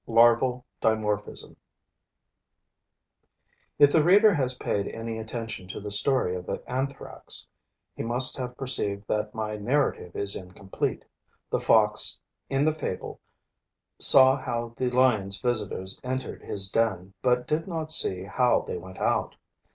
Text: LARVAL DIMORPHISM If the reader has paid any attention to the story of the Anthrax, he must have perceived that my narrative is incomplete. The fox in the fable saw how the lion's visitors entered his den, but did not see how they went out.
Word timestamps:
LARVAL 0.07 0.65
DIMORPHISM 0.81 1.55
If 3.77 3.91
the 3.91 4.03
reader 4.03 4.33
has 4.33 4.57
paid 4.57 4.87
any 4.87 5.19
attention 5.19 5.67
to 5.67 5.79
the 5.79 5.91
story 5.91 6.35
of 6.35 6.47
the 6.47 6.63
Anthrax, 6.67 7.47
he 7.95 8.01
must 8.01 8.35
have 8.37 8.57
perceived 8.57 9.07
that 9.09 9.35
my 9.35 9.57
narrative 9.57 10.15
is 10.15 10.35
incomplete. 10.35 11.05
The 11.51 11.59
fox 11.59 12.19
in 12.49 12.65
the 12.65 12.73
fable 12.73 13.19
saw 13.99 14.37
how 14.37 14.73
the 14.75 14.89
lion's 14.89 15.39
visitors 15.39 15.99
entered 16.03 16.41
his 16.41 16.71
den, 16.71 17.13
but 17.21 17.45
did 17.45 17.67
not 17.67 17.91
see 17.91 18.23
how 18.23 18.61
they 18.61 18.79
went 18.79 18.97
out. 18.97 19.35